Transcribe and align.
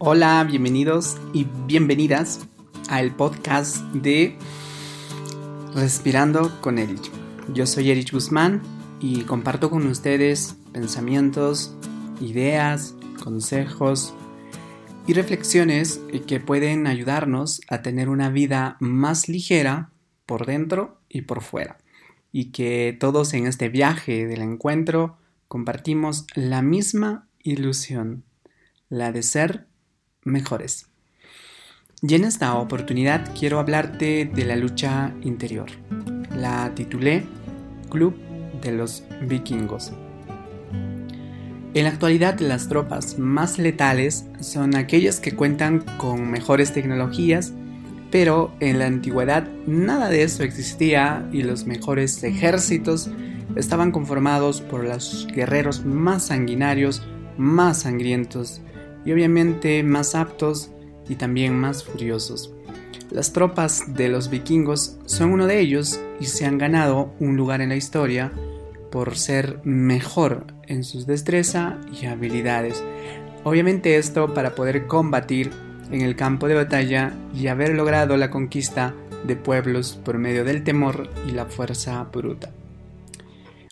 Hola, 0.00 0.46
bienvenidos 0.48 1.16
y 1.32 1.44
bienvenidas 1.66 2.46
al 2.88 3.16
podcast 3.16 3.78
de 3.92 4.36
Respirando 5.74 6.60
con 6.60 6.78
Erich. 6.78 7.10
Yo 7.52 7.66
soy 7.66 7.90
Erich 7.90 8.12
Guzmán 8.12 8.62
y 9.00 9.22
comparto 9.22 9.70
con 9.70 9.84
ustedes 9.88 10.54
pensamientos, 10.72 11.74
ideas, 12.20 12.94
consejos 13.24 14.14
y 15.08 15.14
reflexiones 15.14 16.00
que 16.28 16.38
pueden 16.38 16.86
ayudarnos 16.86 17.60
a 17.68 17.82
tener 17.82 18.08
una 18.08 18.30
vida 18.30 18.76
más 18.78 19.28
ligera 19.28 19.90
por 20.26 20.46
dentro 20.46 21.00
y 21.08 21.22
por 21.22 21.42
fuera. 21.42 21.76
Y 22.30 22.52
que 22.52 22.96
todos 23.00 23.34
en 23.34 23.48
este 23.48 23.68
viaje 23.68 24.28
del 24.28 24.42
encuentro 24.42 25.16
compartimos 25.48 26.24
la 26.36 26.62
misma 26.62 27.26
ilusión, 27.42 28.22
la 28.88 29.10
de 29.10 29.24
ser 29.24 29.66
mejores. 30.24 30.86
Y 32.00 32.14
en 32.14 32.24
esta 32.24 32.54
oportunidad 32.54 33.34
quiero 33.38 33.58
hablarte 33.58 34.30
de 34.32 34.44
la 34.44 34.54
lucha 34.54 35.14
interior. 35.22 35.66
La 36.34 36.72
titulé 36.74 37.24
Club 37.90 38.16
de 38.62 38.72
los 38.72 39.02
Vikingos. 39.22 39.92
En 41.74 41.84
la 41.84 41.90
actualidad 41.90 42.38
las 42.40 42.68
tropas 42.68 43.18
más 43.18 43.58
letales 43.58 44.26
son 44.40 44.74
aquellas 44.74 45.20
que 45.20 45.32
cuentan 45.32 45.80
con 45.98 46.30
mejores 46.30 46.72
tecnologías, 46.72 47.52
pero 48.10 48.54
en 48.60 48.78
la 48.78 48.86
antigüedad 48.86 49.48
nada 49.66 50.08
de 50.08 50.22
eso 50.22 50.42
existía 50.44 51.28
y 51.32 51.42
los 51.42 51.66
mejores 51.66 52.22
ejércitos 52.24 53.10
estaban 53.54 53.90
conformados 53.90 54.60
por 54.60 54.84
los 54.84 55.26
guerreros 55.34 55.84
más 55.84 56.26
sanguinarios, 56.26 57.02
más 57.36 57.82
sangrientos 57.82 58.60
y 59.04 59.12
obviamente 59.12 59.82
más 59.82 60.14
aptos 60.14 60.70
y 61.08 61.16
también 61.16 61.54
más 61.58 61.84
furiosos. 61.84 62.52
Las 63.10 63.32
tropas 63.32 63.94
de 63.94 64.08
los 64.08 64.28
vikingos 64.28 64.98
son 65.06 65.32
uno 65.32 65.46
de 65.46 65.60
ellos 65.60 65.98
y 66.20 66.26
se 66.26 66.44
han 66.44 66.58
ganado 66.58 67.14
un 67.20 67.36
lugar 67.36 67.60
en 67.62 67.70
la 67.70 67.76
historia 67.76 68.32
por 68.90 69.16
ser 69.16 69.60
mejor 69.64 70.46
en 70.66 70.84
sus 70.84 71.06
destreza 71.06 71.78
y 72.00 72.06
habilidades. 72.06 72.84
Obviamente 73.44 73.96
esto 73.96 74.34
para 74.34 74.54
poder 74.54 74.86
combatir 74.86 75.50
en 75.90 76.02
el 76.02 76.16
campo 76.16 76.48
de 76.48 76.54
batalla 76.54 77.14
y 77.34 77.46
haber 77.46 77.70
logrado 77.74 78.16
la 78.16 78.30
conquista 78.30 78.94
de 79.26 79.36
pueblos 79.36 79.98
por 80.04 80.18
medio 80.18 80.44
del 80.44 80.62
temor 80.64 81.08
y 81.26 81.32
la 81.32 81.46
fuerza 81.46 82.02
bruta. 82.04 82.50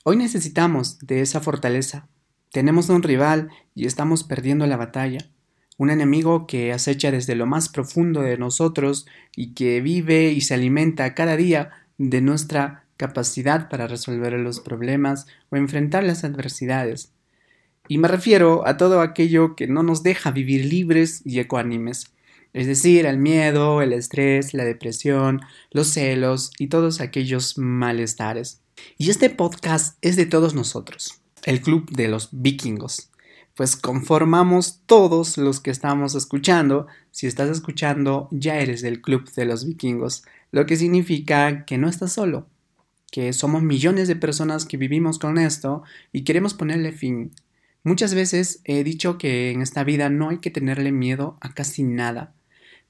Hoy 0.03 0.17
necesitamos 0.17 0.99
de 1.01 1.21
esa 1.21 1.41
fortaleza. 1.41 2.09
Tenemos 2.53 2.89
un 2.89 3.03
rival 3.03 3.51
y 3.75 3.87
estamos 3.87 4.25
perdiendo 4.25 4.67
la 4.67 4.77
batalla. 4.77 5.19
Un 5.79 5.91
enemigo 5.91 6.47
que 6.47 6.73
acecha 6.73 7.11
desde 7.11 7.35
lo 7.35 7.47
más 7.47 7.69
profundo 7.69 8.23
de 8.23 8.39
nosotros 8.39 9.07
y 9.35 9.53
que 9.55 9.81
vive 9.81 10.33
y 10.33 10.41
se 10.41 10.55
alimenta 10.55 11.15
cada 11.15 11.37
día 11.37 11.71
de 11.99 12.21
nuestra 12.21 12.85
capacidad 12.97 13.69
para 13.69 13.87
resolver 13.87 14.33
los 14.35 14.61
problemas 14.61 15.27
o 15.51 15.57
enfrentar 15.57 16.05
las 16.05 16.25
adversidades. 16.25 17.13
Y 17.89 17.99
me 17.99 18.09
refiero 18.09 18.67
a 18.67 18.77
todo 18.77 19.01
aquello 19.01 19.55
que 19.55 19.67
no 19.67 19.83
nos 19.83 20.03
deja 20.03 20.31
vivir 20.31 20.65
libres 20.65 21.23
y 21.25 21.39
ecuánimes, 21.39 22.13
es 22.53 22.67
decir, 22.67 23.07
al 23.07 23.19
miedo, 23.19 23.83
el 23.83 23.93
estrés, 23.93 24.55
la 24.55 24.65
depresión, 24.65 25.43
los 25.71 25.89
celos 25.89 26.53
y 26.59 26.69
todos 26.69 27.01
aquellos 27.01 27.59
malestares. 27.59 28.63
Y 28.99 29.11
este 29.11 29.31
podcast 29.31 29.99
es 30.01 30.17
de 30.17 30.27
todos 30.27 30.55
nosotros, 30.55 31.21
el 31.47 31.63
club 31.63 31.89
de 31.91 32.09
los 32.09 32.29
vikingos, 32.33 33.11
pues 33.55 33.77
conformamos 33.77 34.83
todos 34.85 35.39
los 35.39 35.61
que 35.61 35.71
estamos 35.71 36.15
escuchando. 36.15 36.89
Si 37.13 37.27
estás 37.27 37.49
escuchando, 37.49 38.29
ya 38.33 38.59
eres 38.59 38.83
del 38.83 39.01
club 39.01 39.33
de 39.33 39.47
los 39.47 39.65
vikingos, 39.65 40.25
lo 40.51 40.67
que 40.67 40.77
significa 40.77 41.65
que 41.65 41.79
no 41.79 41.89
estás 41.89 42.13
solo, 42.13 42.49
que 43.11 43.33
somos 43.33 43.63
millones 43.63 44.09
de 44.09 44.17
personas 44.17 44.67
que 44.67 44.77
vivimos 44.77 45.19
con 45.19 45.39
esto 45.39 45.85
y 46.13 46.25
queremos 46.25 46.53
ponerle 46.53 46.93
fin. 46.93 47.31
Muchas 47.85 48.15
veces 48.15 48.61
he 48.65 48.83
dicho 48.83 49.17
que 49.17 49.53
en 49.53 49.63
esta 49.63 49.85
vida 49.85 50.11
no 50.11 50.31
hay 50.31 50.39
que 50.39 50.51
tenerle 50.51 50.91
miedo 50.91 51.39
a 51.41 51.55
casi 51.55 51.85
nada, 51.85 52.35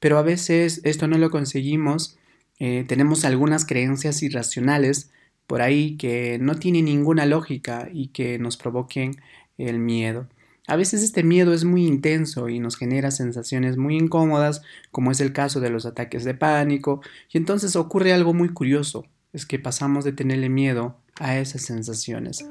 pero 0.01 0.17
a 0.17 0.23
veces 0.23 0.81
esto 0.85 1.07
no 1.07 1.19
lo 1.19 1.31
conseguimos, 1.31 2.17
eh, 2.59 2.87
tenemos 2.89 3.27
algunas 3.27 3.67
creencias 3.67 4.23
irracionales 4.23 5.11
por 5.47 5.63
ahí 5.63 5.97
que 5.97 6.39
no 6.41 6.57
tienen 6.57 6.87
ninguna 6.87 7.27
lógica 7.27 7.89
y 7.93 8.09
que 8.09 8.39
nos 8.39 8.57
provoquen 8.57 9.17
el 9.59 9.79
miedo. 9.79 10.27
A 10.67 10.77
veces 10.77 11.03
este 11.03 11.23
miedo 11.23 11.55
es 11.55 11.65
muy 11.65 11.87
intenso 11.87 12.49
y 12.49 12.59
nos 12.59 12.77
genera 12.77 13.11
sensaciones 13.11 13.77
muy 13.77 13.97
incómodas, 13.97 14.63
como 14.91 15.13
es 15.13 15.21
el 15.21 15.33
caso 15.33 15.61
de 15.61 15.71
los 15.71 15.87
ataques 15.87 16.25
de 16.25 16.35
pánico, 16.35 17.01
y 17.33 17.39
entonces 17.39 17.77
ocurre 17.77 18.13
algo 18.13 18.35
muy 18.35 18.49
curioso 18.49 19.07
es 19.37 19.45
que 19.45 19.59
pasamos 19.59 20.05
de 20.05 20.13
tenerle 20.13 20.49
miedo 20.49 20.97
a 21.21 21.37
esas 21.37 21.61
sensaciones. 21.61 22.45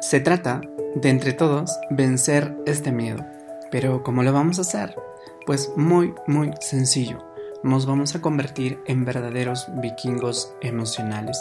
Se 0.00 0.18
trata 0.18 0.60
de 0.96 1.08
entre 1.08 1.32
todos 1.32 1.78
vencer 1.90 2.56
este 2.66 2.90
miedo. 2.90 3.24
Pero 3.70 4.02
¿cómo 4.02 4.24
lo 4.24 4.32
vamos 4.32 4.58
a 4.58 4.62
hacer? 4.62 4.96
Pues 5.46 5.70
muy, 5.76 6.12
muy 6.26 6.50
sencillo. 6.60 7.33
Nos 7.64 7.86
vamos 7.86 8.14
a 8.14 8.20
convertir 8.20 8.78
en 8.84 9.06
verdaderos 9.06 9.68
vikingos 9.80 10.52
emocionales. 10.60 11.40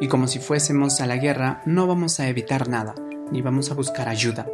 Y 0.00 0.06
como 0.06 0.28
si 0.28 0.38
fuésemos 0.38 1.00
a 1.00 1.06
la 1.06 1.16
guerra, 1.16 1.62
no 1.66 1.88
vamos 1.88 2.20
a 2.20 2.28
evitar 2.28 2.68
nada, 2.68 2.94
ni 3.32 3.42
vamos 3.42 3.72
a 3.72 3.74
buscar 3.74 4.08
ayuda. 4.08 4.46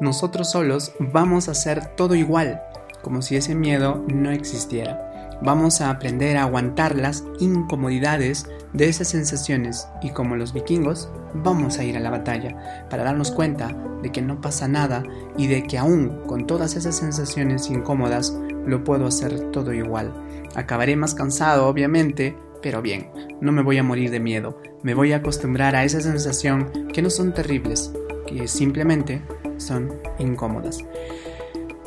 Nosotros 0.00 0.50
solos 0.50 0.92
vamos 0.98 1.48
a 1.48 1.50
hacer 1.50 1.94
todo 1.94 2.14
igual, 2.14 2.62
como 3.02 3.20
si 3.20 3.36
ese 3.36 3.54
miedo 3.54 4.02
no 4.08 4.30
existiera. 4.30 5.38
Vamos 5.42 5.82
a 5.82 5.90
aprender 5.90 6.38
a 6.38 6.44
aguantar 6.44 6.96
las 6.96 7.22
incomodidades 7.38 8.46
de 8.72 8.88
esas 8.88 9.08
sensaciones 9.08 9.86
y 10.00 10.08
como 10.08 10.36
los 10.36 10.54
vikingos 10.54 11.10
vamos 11.34 11.76
a 11.78 11.84
ir 11.84 11.98
a 11.98 12.00
la 12.00 12.08
batalla 12.08 12.86
para 12.88 13.04
darnos 13.04 13.30
cuenta 13.30 13.76
de 14.02 14.10
que 14.10 14.22
no 14.22 14.40
pasa 14.40 14.68
nada 14.68 15.02
y 15.36 15.48
de 15.48 15.64
que 15.64 15.76
aún 15.76 16.22
con 16.26 16.46
todas 16.46 16.76
esas 16.76 16.96
sensaciones 16.96 17.68
incómodas 17.68 18.34
lo 18.66 18.84
puedo 18.84 19.06
hacer 19.06 19.50
todo 19.50 19.72
igual. 19.72 20.12
Acabaré 20.54 20.96
más 20.96 21.14
cansado 21.14 21.66
obviamente, 21.66 22.36
pero 22.62 22.82
bien, 22.82 23.10
no 23.40 23.52
me 23.52 23.62
voy 23.62 23.78
a 23.78 23.82
morir 23.82 24.10
de 24.10 24.20
miedo, 24.20 24.60
me 24.82 24.94
voy 24.94 25.12
a 25.12 25.16
acostumbrar 25.16 25.74
a 25.74 25.84
esa 25.84 26.00
sensación 26.00 26.88
que 26.92 27.02
no 27.02 27.10
son 27.10 27.34
terribles, 27.34 27.92
que 28.26 28.46
simplemente 28.48 29.22
son 29.56 29.92
incómodas. 30.18 30.78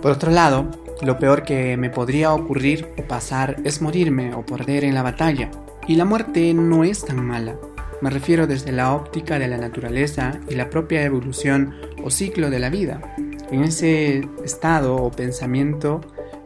Por 0.02 0.12
otro 0.12 0.32
lado, 0.32 0.70
lo 1.02 1.18
peor 1.18 1.44
que 1.44 1.78
me 1.78 1.90
podría 1.90 2.34
ocurrir 2.34 2.88
o 2.98 3.04
pasar 3.08 3.58
es 3.64 3.82
morirme 3.82 4.34
o 4.34 4.46
perder 4.46 4.84
en 4.84 4.94
la 4.94 5.02
batalla. 5.02 5.50
Y 5.88 5.96
la 5.96 6.06
muerte 6.06 6.54
no 6.54 6.84
es 6.84 7.04
tan 7.04 7.26
mala. 7.26 7.58
Me 8.02 8.10
refiero 8.10 8.48
desde 8.48 8.72
la 8.72 8.94
óptica 8.94 9.40
de 9.40 9.48
la 9.48 9.58
naturaleza 9.58 10.40
y 10.50 10.56
la 10.56 10.70
propia 10.70 11.04
evolución 11.04 11.74
o 12.04 12.12
ciclo 12.12 12.50
de 12.50 12.60
la 12.60 12.70
vida. 12.70 13.16
En 13.52 13.64
ese 13.64 14.28
estado 14.44 14.96
o 14.96 15.12
pensamiento 15.12 16.02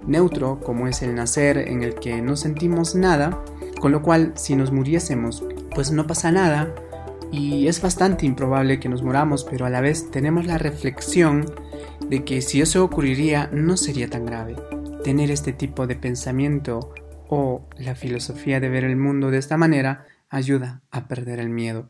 neutro 0.06 0.60
como 0.60 0.88
es 0.88 1.02
el 1.02 1.16
nacer 1.16 1.58
en 1.58 1.84
el 1.84 1.96
que 1.96 2.22
no 2.22 2.36
sentimos 2.36 2.96
nada, 2.96 3.44
con 3.80 3.92
lo 3.92 4.02
cual 4.02 4.34
si 4.36 4.56
nos 4.56 4.72
muriésemos 4.72 5.44
pues 5.74 5.92
no 5.92 6.08
pasa 6.08 6.32
nada 6.32 6.74
y 7.32 7.68
es 7.68 7.82
bastante 7.82 8.26
improbable 8.26 8.80
que 8.80 8.90
nos 8.90 9.04
muramos, 9.04 9.44
pero 9.44 9.66
a 9.66 9.70
la 9.70 9.82
vez 9.82 10.10
tenemos 10.12 10.46
la 10.46 10.58
reflexión 10.58 11.46
de 12.08 12.24
que 12.24 12.42
si 12.42 12.62
eso 12.62 12.84
ocurriría 12.84 13.50
no 13.54 13.78
sería 13.78 14.10
tan 14.10 14.26
grave. 14.26 14.56
Tener 15.04 15.30
este 15.32 15.54
tipo 15.54 15.86
de 15.86 15.96
pensamiento 15.96 16.94
o 17.28 17.68
la 17.78 17.96
filosofía 17.96 18.60
de 18.60 18.70
ver 18.70 18.84
el 18.84 18.96
mundo 18.96 19.30
de 19.30 19.38
esta 19.38 19.58
manera 19.58 20.06
ayuda 20.30 20.82
a 20.92 21.08
perder 21.08 21.40
el 21.40 21.50
miedo. 21.50 21.90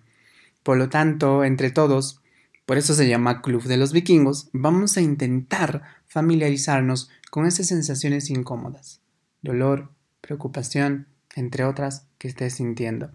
Por 0.64 0.78
lo 0.78 0.90
tanto, 0.90 1.44
entre 1.44 1.72
todos, 1.72 2.22
por 2.66 2.78
eso 2.78 2.94
se 2.94 3.08
llama 3.08 3.42
Club 3.42 3.64
de 3.64 3.78
los 3.78 3.94
Vikingos, 3.94 4.50
vamos 4.52 4.98
a 4.98 5.02
intentar 5.02 5.84
familiarizarnos 6.08 7.10
con 7.30 7.46
esas 7.46 7.68
sensaciones 7.68 8.30
incómodas, 8.30 9.02
dolor, 9.42 9.92
preocupación, 10.22 11.08
entre 11.36 11.64
otras 11.64 12.06
que 12.18 12.28
estés 12.28 12.56
sintiendo. 12.56 13.12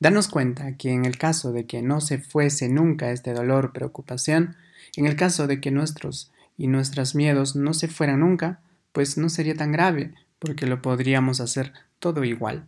Danos 0.00 0.28
cuenta 0.28 0.76
que 0.76 0.90
en 0.90 1.04
el 1.04 1.18
caso 1.18 1.52
de 1.52 1.66
que 1.66 1.82
no 1.82 2.00
se 2.00 2.18
fuese 2.18 2.68
nunca 2.68 3.10
este 3.10 3.32
dolor, 3.32 3.72
preocupación, 3.72 4.56
en 4.96 5.06
el 5.06 5.16
caso 5.16 5.46
de 5.46 5.60
que 5.60 5.70
nuestros 5.70 6.32
y 6.56 6.66
nuestros 6.66 7.14
miedos 7.14 7.56
no 7.56 7.74
se 7.74 7.88
fueran 7.88 8.20
nunca, 8.20 8.60
pues 8.92 9.16
no 9.16 9.28
sería 9.28 9.54
tan 9.54 9.72
grave, 9.72 10.14
porque 10.38 10.66
lo 10.66 10.82
podríamos 10.82 11.40
hacer 11.40 11.72
todo 11.98 12.24
igual. 12.24 12.66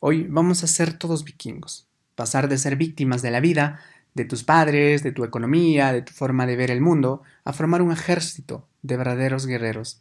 Hoy 0.00 0.26
vamos 0.28 0.64
a 0.64 0.66
ser 0.66 0.94
todos 0.98 1.24
vikingos, 1.24 1.86
pasar 2.14 2.48
de 2.48 2.58
ser 2.58 2.76
víctimas 2.76 3.22
de 3.22 3.30
la 3.30 3.40
vida, 3.40 3.80
de 4.14 4.24
tus 4.24 4.44
padres, 4.44 5.02
de 5.02 5.12
tu 5.12 5.24
economía, 5.24 5.92
de 5.92 6.02
tu 6.02 6.12
forma 6.12 6.46
de 6.46 6.56
ver 6.56 6.70
el 6.70 6.80
mundo, 6.80 7.22
a 7.44 7.52
formar 7.52 7.82
un 7.82 7.92
ejército 7.92 8.66
de 8.82 8.96
verdaderos 8.96 9.46
guerreros. 9.46 10.00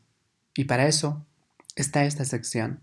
Y 0.55 0.65
para 0.65 0.87
eso 0.87 1.25
está 1.75 2.05
esta 2.05 2.25
sección, 2.25 2.79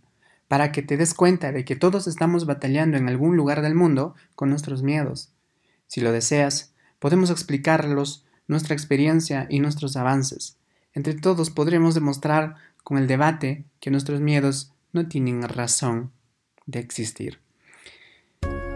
para 0.48 0.72
que 0.72 0.82
te 0.82 0.96
des 0.96 1.14
cuenta 1.14 1.52
de 1.52 1.64
que 1.64 1.76
todos 1.76 2.06
estamos 2.06 2.46
batallando 2.46 2.96
en 2.96 3.08
algún 3.08 3.36
lugar 3.36 3.62
del 3.62 3.74
mundo 3.74 4.14
con 4.34 4.50
nuestros 4.50 4.82
miedos. 4.82 5.32
Si 5.86 6.00
lo 6.00 6.12
deseas, 6.12 6.72
podemos 6.98 7.30
explicarlos 7.30 8.24
nuestra 8.48 8.74
experiencia 8.74 9.46
y 9.48 9.60
nuestros 9.60 9.96
avances. 9.96 10.56
Entre 10.92 11.14
todos 11.14 11.50
podremos 11.50 11.94
demostrar 11.94 12.56
con 12.82 12.98
el 12.98 13.06
debate 13.06 13.64
que 13.78 13.90
nuestros 13.90 14.20
miedos 14.20 14.72
no 14.92 15.06
tienen 15.06 15.42
razón 15.42 16.10
de 16.66 16.80
existir. 16.80 17.38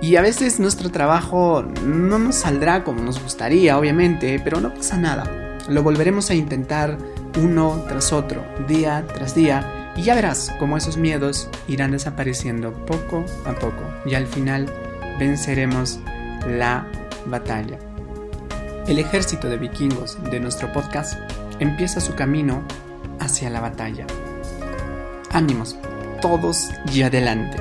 Y 0.00 0.16
a 0.16 0.22
veces 0.22 0.60
nuestro 0.60 0.90
trabajo 0.90 1.62
no 1.62 2.18
nos 2.18 2.36
saldrá 2.36 2.84
como 2.84 3.02
nos 3.02 3.22
gustaría, 3.22 3.78
obviamente, 3.78 4.38
pero 4.42 4.60
no 4.60 4.72
pasa 4.74 4.96
nada. 4.96 5.58
Lo 5.68 5.82
volveremos 5.82 6.30
a 6.30 6.34
intentar 6.34 6.98
uno 7.36 7.84
tras 7.88 8.12
otro, 8.12 8.44
día 8.68 9.06
tras 9.06 9.34
día, 9.34 9.92
y 9.96 10.02
ya 10.02 10.14
verás 10.14 10.52
cómo 10.58 10.76
esos 10.76 10.96
miedos 10.96 11.48
irán 11.68 11.92
desapareciendo 11.92 12.72
poco 12.86 13.24
a 13.44 13.54
poco 13.54 13.82
y 14.04 14.14
al 14.14 14.26
final 14.26 14.66
venceremos 15.18 16.00
la 16.46 16.86
batalla. 17.26 17.78
El 18.86 18.98
ejército 18.98 19.48
de 19.48 19.56
vikingos 19.56 20.18
de 20.30 20.40
nuestro 20.40 20.72
podcast 20.72 21.18
empieza 21.60 22.00
su 22.00 22.14
camino 22.14 22.62
hacia 23.20 23.50
la 23.50 23.60
batalla. 23.60 24.06
Ánimos, 25.30 25.76
todos 26.20 26.70
y 26.92 27.02
adelante. 27.02 27.58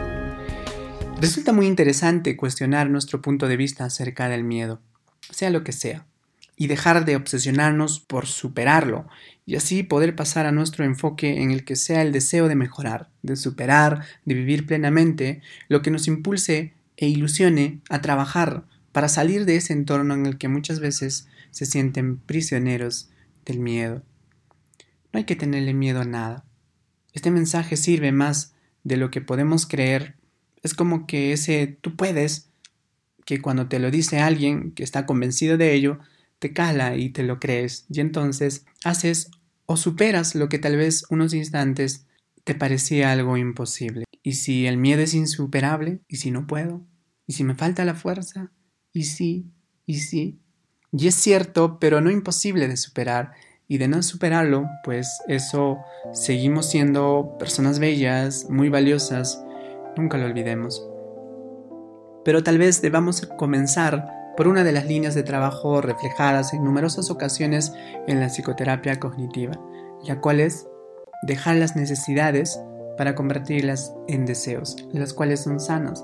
Resulta 1.21 1.53
muy 1.53 1.67
interesante 1.67 2.35
cuestionar 2.35 2.89
nuestro 2.89 3.21
punto 3.21 3.47
de 3.47 3.55
vista 3.55 3.85
acerca 3.85 4.27
del 4.27 4.43
miedo, 4.43 4.81
sea 5.29 5.49
lo 5.49 5.63
que 5.63 5.71
sea, 5.71 6.05
y 6.55 6.67
dejar 6.67 7.05
de 7.05 7.15
obsesionarnos 7.15 8.00
por 8.00 8.27
superarlo, 8.27 9.07
y 9.45 9.55
así 9.55 9.83
poder 9.83 10.15
pasar 10.15 10.45
a 10.45 10.51
nuestro 10.51 10.85
enfoque 10.85 11.41
en 11.41 11.51
el 11.51 11.65
que 11.65 11.75
sea 11.75 12.01
el 12.01 12.11
deseo 12.11 12.47
de 12.47 12.55
mejorar, 12.55 13.09
de 13.21 13.35
superar, 13.35 14.05
de 14.25 14.35
vivir 14.35 14.65
plenamente, 14.65 15.41
lo 15.67 15.81
que 15.81 15.91
nos 15.91 16.07
impulse 16.07 16.73
e 16.97 17.07
ilusione 17.07 17.79
a 17.89 18.01
trabajar 18.01 18.63
para 18.91 19.09
salir 19.09 19.45
de 19.45 19.55
ese 19.55 19.73
entorno 19.73 20.13
en 20.13 20.25
el 20.25 20.38
que 20.38 20.47
muchas 20.47 20.79
veces 20.79 21.27
se 21.51 21.65
sienten 21.65 22.17
prisioneros 22.17 23.09
del 23.45 23.59
miedo. 23.59 24.03
No 25.11 25.17
hay 25.17 25.25
que 25.25 25.35
tenerle 25.35 25.73
miedo 25.73 26.01
a 26.01 26.05
nada. 26.05 26.45
Este 27.13 27.29
mensaje 27.29 27.77
sirve 27.77 28.11
más 28.11 28.53
de 28.83 28.97
lo 28.97 29.11
que 29.11 29.21
podemos 29.21 29.65
creer. 29.65 30.15
Es 30.61 30.73
como 30.73 31.05
que 31.05 31.33
ese 31.33 31.77
tú 31.81 31.95
puedes, 31.95 32.50
que 33.25 33.41
cuando 33.41 33.67
te 33.67 33.79
lo 33.79 33.91
dice 33.91 34.19
alguien 34.19 34.71
que 34.71 34.83
está 34.83 35.05
convencido 35.05 35.57
de 35.57 35.73
ello, 35.73 36.00
te 36.43 36.51
cala 36.51 36.97
y 36.97 37.09
te 37.09 37.23
lo 37.23 37.39
crees. 37.39 37.85
Y 37.89 38.01
entonces 38.01 38.65
haces 38.83 39.31
o 39.65 39.77
superas 39.77 40.35
lo 40.35 40.49
que 40.49 40.59
tal 40.59 40.75
vez 40.75 41.05
unos 41.09 41.33
instantes 41.33 42.05
te 42.43 42.53
parecía 42.53 43.13
algo 43.13 43.37
imposible. 43.37 44.03
¿Y 44.21 44.33
si 44.33 44.67
el 44.67 44.75
miedo 44.75 45.01
es 45.01 45.13
insuperable? 45.13 46.01
¿Y 46.09 46.17
si 46.17 46.31
no 46.31 46.45
puedo? 46.45 46.81
¿Y 47.27 47.33
si 47.33 47.45
me 47.45 47.55
falta 47.55 47.85
la 47.85 47.95
fuerza? 47.95 48.51
¿Y 48.91 49.03
si? 49.03 49.53
¿Y 49.85 49.99
si? 49.99 50.41
Y 50.91 51.07
es 51.07 51.15
cierto, 51.15 51.79
pero 51.79 52.01
no 52.01 52.11
imposible 52.11 52.67
de 52.67 52.75
superar. 52.75 53.31
Y 53.69 53.77
de 53.77 53.87
no 53.87 54.03
superarlo, 54.03 54.67
pues 54.83 55.07
eso 55.29 55.77
seguimos 56.11 56.69
siendo 56.69 57.37
personas 57.39 57.79
bellas, 57.79 58.49
muy 58.49 58.67
valiosas, 58.67 59.41
nunca 59.95 60.17
lo 60.17 60.25
olvidemos. 60.25 60.85
Pero 62.25 62.43
tal 62.43 62.57
vez 62.57 62.81
debamos 62.81 63.21
comenzar 63.37 64.22
por 64.35 64.47
una 64.47 64.63
de 64.63 64.71
las 64.71 64.85
líneas 64.85 65.15
de 65.15 65.24
trabajo 65.24 65.81
reflejadas 65.81 66.53
en 66.53 66.63
numerosas 66.63 67.09
ocasiones 67.09 67.74
en 68.07 68.19
la 68.19 68.27
psicoterapia 68.27 69.00
cognitiva, 69.00 69.53
la 70.06 70.19
cual 70.19 70.39
es 70.39 70.68
dejar 71.24 71.57
las 71.57 71.75
necesidades 71.75 72.59
para 72.97 73.15
convertirlas 73.15 73.94
en 74.07 74.25
deseos, 74.25 74.75
las 74.91 75.13
cuales 75.13 75.41
son 75.41 75.59
sanas, 75.59 76.03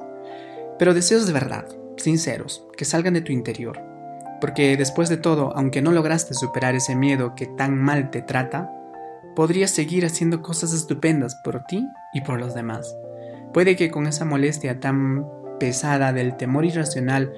pero 0.77 0.93
deseos 0.93 1.27
de 1.27 1.33
verdad, 1.33 1.65
sinceros, 1.97 2.65
que 2.77 2.85
salgan 2.85 3.13
de 3.13 3.21
tu 3.21 3.31
interior. 3.31 3.81
Porque 4.39 4.77
después 4.77 5.09
de 5.09 5.17
todo, 5.17 5.51
aunque 5.55 5.81
no 5.81 5.91
lograste 5.91 6.33
superar 6.33 6.73
ese 6.75 6.95
miedo 6.95 7.35
que 7.35 7.45
tan 7.45 7.77
mal 7.77 8.09
te 8.09 8.21
trata, 8.21 8.71
podrías 9.35 9.71
seguir 9.71 10.05
haciendo 10.05 10.41
cosas 10.41 10.73
estupendas 10.73 11.35
por 11.43 11.63
ti 11.65 11.85
y 12.13 12.21
por 12.21 12.39
los 12.39 12.55
demás. 12.55 12.95
Puede 13.53 13.75
que 13.75 13.91
con 13.91 14.07
esa 14.07 14.23
molestia 14.23 14.79
tan 14.79 15.27
pesada 15.59 16.13
del 16.13 16.37
temor 16.37 16.65
irracional 16.65 17.33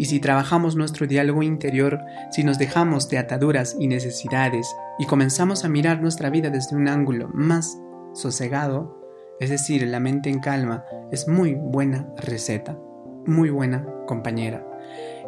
y 0.00 0.06
si 0.06 0.18
trabajamos 0.18 0.76
nuestro 0.76 1.06
diálogo 1.06 1.42
interior, 1.42 2.00
si 2.30 2.42
nos 2.42 2.56
dejamos 2.58 3.10
de 3.10 3.18
ataduras 3.18 3.76
y 3.78 3.86
necesidades 3.86 4.74
y 4.98 5.04
comenzamos 5.04 5.62
a 5.62 5.68
mirar 5.68 6.00
nuestra 6.00 6.30
vida 6.30 6.48
desde 6.48 6.74
un 6.74 6.88
ángulo 6.88 7.28
más 7.34 7.78
sosegado, 8.14 8.98
es 9.40 9.50
decir, 9.50 9.86
la 9.86 10.00
mente 10.00 10.30
en 10.30 10.40
calma, 10.40 10.84
es 11.12 11.28
muy 11.28 11.52
buena 11.54 12.08
receta, 12.16 12.78
muy 13.26 13.50
buena 13.50 13.86
compañera. 14.06 14.66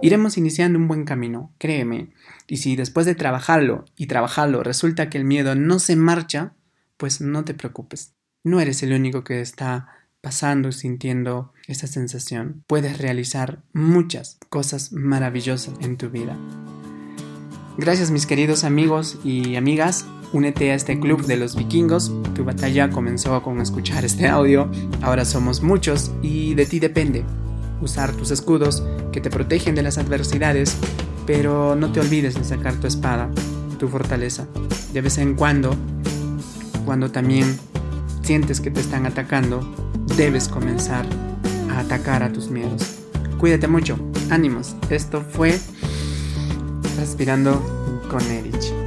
Iremos 0.00 0.38
iniciando 0.38 0.78
un 0.78 0.88
buen 0.88 1.04
camino, 1.04 1.52
créeme, 1.58 2.08
y 2.46 2.56
si 2.56 2.74
después 2.74 3.04
de 3.04 3.14
trabajarlo 3.14 3.84
y 3.94 4.06
trabajarlo 4.06 4.62
resulta 4.62 5.10
que 5.10 5.18
el 5.18 5.26
miedo 5.26 5.54
no 5.54 5.80
se 5.80 5.96
marcha, 5.96 6.54
pues 6.96 7.20
no 7.20 7.44
te 7.44 7.52
preocupes. 7.52 8.14
No 8.42 8.58
eres 8.58 8.82
el 8.82 8.94
único 8.94 9.22
que 9.22 9.42
está 9.42 9.88
pasando 10.22 10.68
y 10.68 10.72
sintiendo 10.72 11.52
esa 11.66 11.86
sensación, 11.86 12.62
puedes 12.66 12.96
realizar 12.98 13.62
muchas 13.72 14.38
cosas 14.48 14.92
maravillosas 14.92 15.74
en 15.80 15.96
tu 15.98 16.08
vida. 16.10 16.38
Gracias 17.76 18.10
mis 18.10 18.26
queridos 18.26 18.64
amigos 18.64 19.18
y 19.24 19.56
amigas, 19.56 20.06
únete 20.32 20.70
a 20.70 20.74
este 20.74 20.98
club 21.00 21.26
de 21.26 21.36
los 21.36 21.56
vikingos, 21.56 22.12
tu 22.34 22.44
batalla 22.44 22.88
comenzó 22.90 23.42
con 23.42 23.60
escuchar 23.60 24.04
este 24.04 24.28
audio, 24.28 24.70
ahora 25.02 25.24
somos 25.24 25.62
muchos 25.62 26.12
y 26.22 26.54
de 26.54 26.66
ti 26.66 26.78
depende 26.78 27.24
usar 27.80 28.12
tus 28.12 28.30
escudos 28.30 28.82
que 29.10 29.20
te 29.20 29.28
protegen 29.28 29.74
de 29.74 29.82
las 29.82 29.98
adversidades, 29.98 30.76
pero 31.26 31.74
no 31.74 31.90
te 31.90 32.00
olvides 32.00 32.34
de 32.34 32.44
sacar 32.44 32.74
tu 32.74 32.86
espada, 32.86 33.28
tu 33.78 33.88
fortaleza, 33.88 34.46
de 34.92 35.00
vez 35.00 35.18
en 35.18 35.34
cuando, 35.34 35.74
cuando 36.84 37.10
también 37.10 37.58
sientes 38.22 38.60
que 38.60 38.70
te 38.70 38.80
están 38.80 39.04
atacando, 39.06 39.91
debes 40.16 40.48
comenzar 40.48 41.06
a 41.70 41.80
atacar 41.80 42.22
a 42.22 42.32
tus 42.32 42.50
miedos. 42.50 43.00
Cuídate 43.38 43.68
mucho, 43.68 43.98
ánimos. 44.30 44.76
Esto 44.90 45.22
fue 45.22 45.58
Respirando 46.98 48.02
con 48.10 48.20
Erich. 48.30 48.81